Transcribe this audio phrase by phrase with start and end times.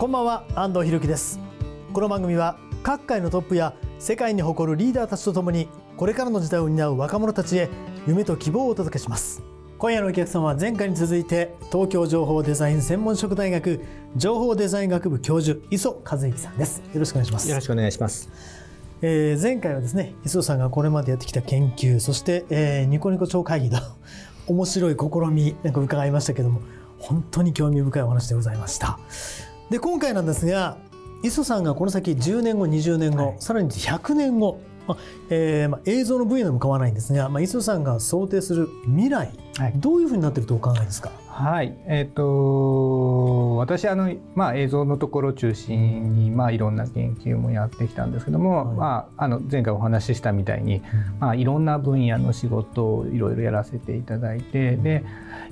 [0.00, 1.38] こんばんは安藤博樹です。
[1.92, 7.68] この番組は各界のトップや世界に誇るリーダーたちとともにこれからの時代を担う若者たちへ
[8.06, 9.42] 夢と希望をお届けします。
[9.76, 13.84] 今夜のお客様は前回に続いて東京情報デザイン専門職大学
[14.16, 16.78] 情報デザイン学部教授磯和之さんです。
[16.78, 17.50] よろしくお願いします。
[17.50, 18.30] よろしくお願いします。
[19.02, 23.78] えー、前回はですね磯さんがこれまでやってきた研究そして、えー、ニコニコ超会議の
[24.48, 26.62] 面白い試みなんか伺いましたけども
[26.98, 28.98] 本当に興味深いお話でございました
[29.70, 30.76] で今回なんですが
[31.22, 41.10] 磯さんがこの先10年後20年後、はい、さらに100年後、まあえーまあ、映像の分野でも構わないんですが、まあ、磯さんが想定する未来、はい、どういうふうになっているとお考えですか？
[41.40, 50.82] はい、えっ、ー、と私あのまあ映像のところを中心にまあいろんな研究もやってきたんですけども、はい、まああの前回お話ししたみたいに、うん、
[51.18, 55.02] まあいろんな分野の仕事をいろいろやらせていただいて、うん、で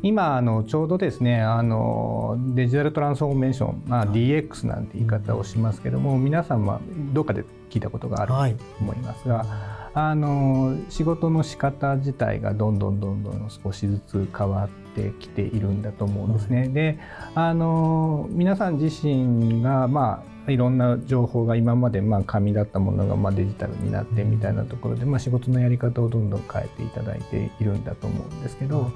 [0.02, 6.80] 今あのちょうどですねあのデジタルトランスフォーメーション、まあ DX なんて言い方をしますけども、皆さんは
[7.14, 9.38] どっかで聞いたことがあると思いますが。
[9.38, 16.68] はいあの仕事の仕方自体がどんどんどんどん少しずつ変わってきているんだと思うんですね。
[16.68, 16.98] で
[17.34, 28.92] あの皆さん自身がまあいろんな情報が今までまあ紙だったものがまあデジタルになってみたいなところで、まあ、仕事のやり方をどんどん変えていただいているんだと思うんですけど。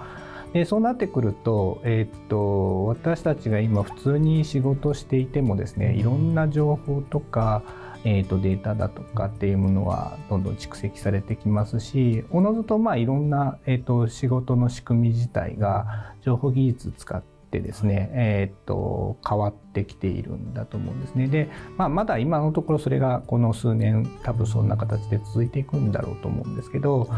[0.52, 7.62] でそうなってくると,、えー、っと私たちが今普通に仕事していてもですねいろんな情報とか
[8.04, 21.28] えーと、データだとかっていうものはどんどん蓄積されてきますしおのずとまあいろんな、えーと、仕事の仕組み自体が情報技術使ってですね、えーと、変わってきているんだと思うんですね。
[21.28, 27.08] で、まあ、まだ今のところそれがこの数年多分そんな形で続いていくんだろうと思うんですけど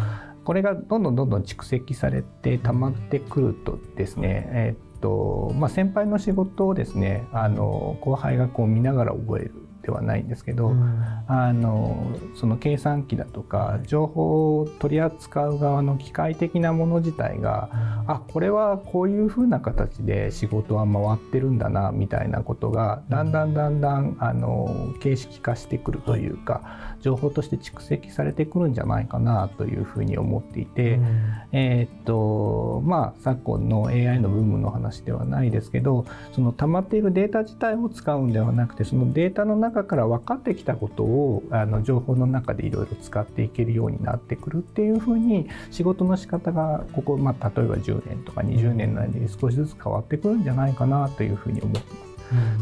[0.44, 31.08] これがどんどんどんどん蓄積されて溜まってくるとですね、えーとまあ、先輩の仕事をですねあの後輩がこう見ながら覚えるではないんですけど、うん、あのその計算機だとか情報を取り扱う側の機械的なもの自体が、うん、あこれはこういうふうな形で仕事は回ってるんだなみたいなことがだんだんだんだんあの形式化してくるというか、はい、情報として蓄積されてくるんじゃないかなというふうに思っていて、うん、
[31.52, 52.13] えー、っとまあ昨今の AI のブームの話ではないですけどその溜まっているデータ自体を使うんではなくてそのデータの中中から分かってきたことをあの情報の中でいろいろ使っていけるようになってくるっていうふうに仕事の仕方がここ、まあ、例えば10年とか20年なりに少しずつ変わってくるんじゃないかなというふうに思ってます。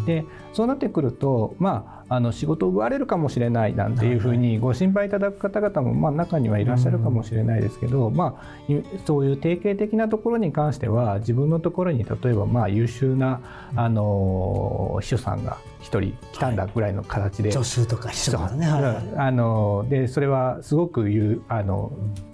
[0.06, 8.65] でそうなってくると、まあ、あの仕事を奪われるかもしれないなんていうふうにご心配いただく方々も、まあ、中にはいらっしゃるかもしれないですけど、まあ、
[9.06, 13.41] そういう定型的なところに関しては自分のところに例えばまあ優秀な
[13.75, 16.01] あの秘書さんが1人
[16.33, 22.31] 来たんだぐらいの形で、はい、助手とか秘書とかね、はい、あのでそれはすごく言うあの、有能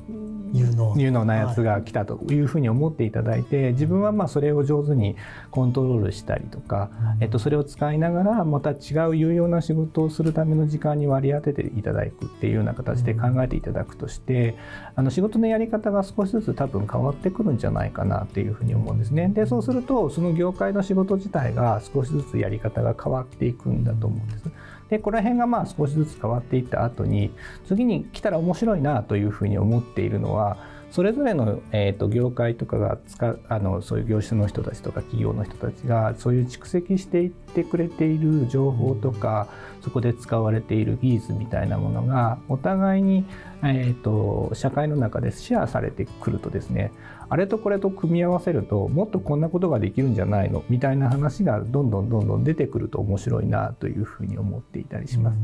[0.52, 5.16] 有能なやつが来たというふうに思っていただいて、自分はまあそれを上手に
[5.50, 6.90] コントロールしたりとか、
[7.20, 14.56] えっと、それを使いながらまた違う有用な仕事をするための時間に割り当てていただくっていうような形で考えていただくとして
[14.96, 19.28] あの仕事のやり方が少しずつ多分変わってくるんじゃないかなっていうふうに思うんですね。
[19.28, 24.44] でそうするとその業界の仕事自体が少しずつやり方が変わっていくんだと思うんです。
[24.90, 27.30] でこの辺がまあ少しずつ変わっていった後に
[27.66, 30.56] 次に来たら面白いなというふうに思っているのは
[30.90, 39.48] それぞれの、えーと、業界とかが使あのそういう業種の人たちとか企業の人たちがそういう蓄積していってくれている情報とか
[39.82, 43.26] そこで使われている技術みたいなものがお互いに、
[43.62, 46.90] えーと、社会の中でシェアされてくるとですね
[47.30, 55.38] あれとこれと組み合わせるともっとこんなことができるんじゃないのみたいな話がどんどんどんどん出てくると面白いなというふうに思っていたりします。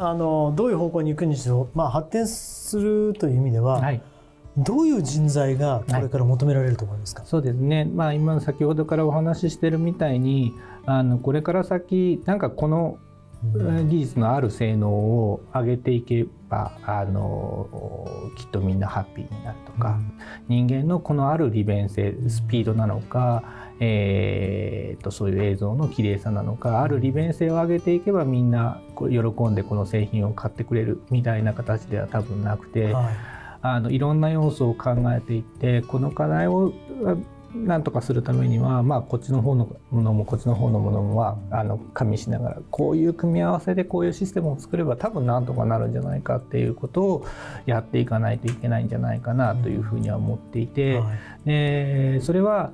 [0.00, 4.00] あのどういう方向に行くにしろ、まあ、発展するという意味では、はい。
[4.56, 10.52] どういう人材がこれから求められると思いますか、そうですね、まあ、今先ほどからお話ししてるみたいに
[10.84, 12.98] あのこれから先なんかこの
[13.42, 19.98] 技術のある性能を上げていけばあのきっとみんなハッピーになるとか、
[20.48, 23.44] 人間のこのある利便性スピードなのか、
[23.78, 32.92] えー、とそういう映像の綺麗さなのかある利便性を上げていけばみんな喜んでこの製品を買ってくれるみたいな形では多分なくて。
[32.92, 36.72] はいあのいろんな要素を考えていってこの課題を
[37.54, 47.26] なんとかするためには、まあ、こっちの方のものもこっちの方のものもはあの加味しながらこういう組み合わせでこういうシステムを作れば多分なんとかなるんじゃないかっていうことを
[47.64, 51.18] やっていかないといけないんじゃないかなというふうには思っていて、はい。
[51.46, 52.72] でそれは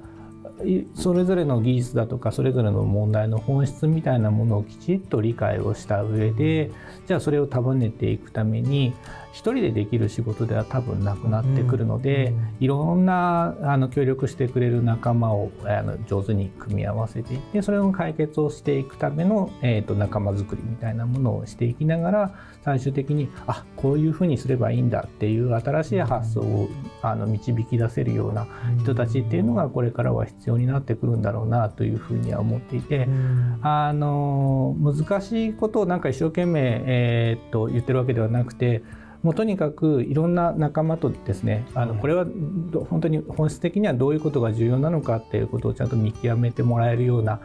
[0.64, 6.70] いそれぞれの技術だとかそれぞれの問題の本質みたいなものをきちっと理解をした上で
[7.06, 8.94] じゃあそれを束ねていくために
[9.34, 22.34] 一人でできる仕事では多分なくなってくるので、うんいろんなあの協力してくれる仲間をあの上手に組み合わせていってそれの解決をしていくための、えー、と仲間づくりみたいなものをしていきながら
[22.64, 26.68] 最終的にあこういうふうにすればいいんだっていう新しい発想を
[27.02, 28.46] あの導き出せるような
[28.78, 33.06] 人たちっていうのがこれからは必要になってくるんだろうなというふうには思っていて。
[33.06, 38.82] うんあの難しいことをなんか一生懸命、えーっと言ってるわけではなくて
[39.24, 47.40] もうとにかくいろんな仲間とですねあのはいこれはど本当に本質的にはどういうことが重要なのかっていうことをちゃんと見極めてもらえるような、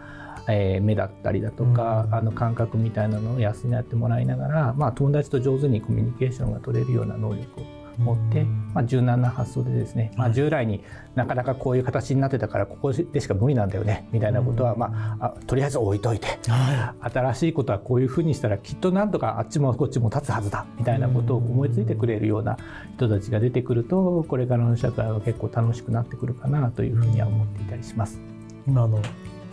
[0.49, 2.15] えー目だったりだとか、うん。
[2.15, 8.43] あの感覚みたいなのを養ってもらいながら、まあ、友達と上手にコミュニケーションが取れるような能力を持って、
[8.73, 10.83] まあ、柔軟な発想でですね、まあ、従来に
[11.15, 22.57] なかなかこういう形になってたからここでしか無理なんだよねみたいなことは、まあ、あとりあえず置いといては新しいことはこういうふうにしたらきっとなんとかあっちもこっちも立つはずだみたいなことを思いついてくれるような
[22.95, 28.17] 人たちが出てくるとこれからの社会は結構楽しくなってくるかなというふうには思っていたりします。
[28.17, 28.19] い、
[28.67, 29.01] 今あの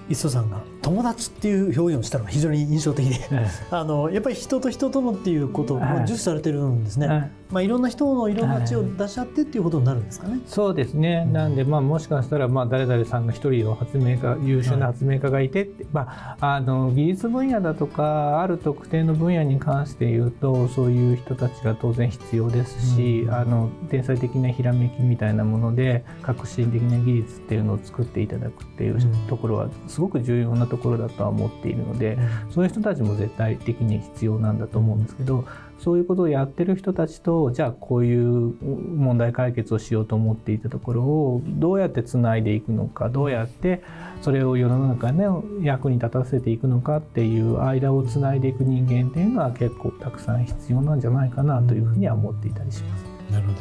[0.09, 3.19] 磯さんが友達っていう表現をしたのが非常に印象的で
[3.71, 10.41] あのやっぱり人と人とのっていうことをはい重視されてるんですね、はいまあ、いろんな人のいろんな知恵を出し合ってっていうことになるんですかね。
[10.47, 23.35] そうですね、なんで、まあ、もしかしたら、まあ、誰々さんが一人の発明家優秀な発明家がいてって、まあ、あの技術分野だとかある特定の分野に関して言うとそういう人たちが当然必要ですし、うん。
[23.35, 29.27] あの天才的なひらめきみたいなもので革新的な技術っていうのを作っていただくっていううん。
[29.29, 32.19] ところはすごく重要なところだとは思っているので、
[32.51, 35.47] そういう人たちも絶対的に必要なんだと思うんですけど
[35.79, 38.55] そういうことをやってる人たちとじゃあこういう
[38.95, 43.83] 問題解決をしようと思っていたところをどうやってつないでいくのかどうやって
[44.21, 53.05] それを世の中の役に立たせていくのかっていう間をつないでいく人間っていうのは結構たくさん必要なんじゃないかなというふうには思っていたりします。
[53.33, 53.59] なるほど。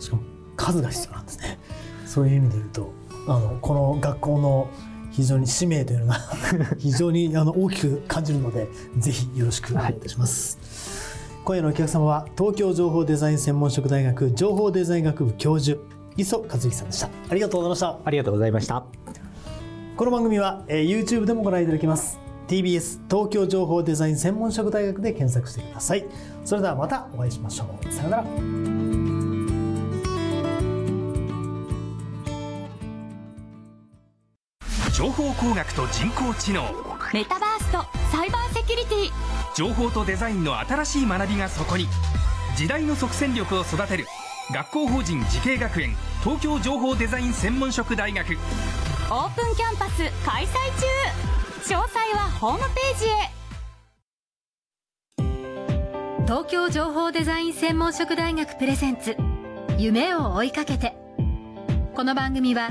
[0.00, 0.22] しかも
[0.56, 1.58] 数が必要なんですね。
[2.06, 2.92] そういう意味で言うと
[3.26, 4.68] あのこの学校の
[5.14, 6.20] 非常に使命というのが
[6.78, 8.68] 非常にあの大きく感じるので
[8.98, 10.58] ぜひよろしくお願いいたします、
[11.44, 15.78] 今夜のお客様は東京情報デザイン専門職大学情報デザイン学部教授
[16.16, 17.08] 磯和之さんでした。
[17.28, 17.98] ありがとうございました。
[18.04, 18.84] ありがとうございました。
[19.96, 22.18] この番組は、えー YouTube でもご覧いただけます。
[22.48, 26.04] TBS 東京情報デザイン専門職大学で検索してください。
[26.44, 27.92] それではまたお会いしましょう。
[27.92, 28.63] さようなら
[34.94, 36.62] 情報工学と人工知能。
[37.12, 39.10] メタバースとサイバーセキュリティ。
[39.56, 41.88] 情報とデザインの新しい学びがそこに。
[42.56, 44.06] 時代の即戦力を育てる。
[44.52, 48.38] 学校法人慈恵学園東京情報デザイン専門職大学。
[49.10, 50.52] オープンキャンパス開催
[51.66, 51.74] 中。
[51.74, 53.30] 詳細はホームページへ。
[56.22, 59.16] 東京情報デザイン専門職大学プレゼンツ。
[59.76, 60.94] 夢を追いかけて。
[61.96, 62.70] この番組は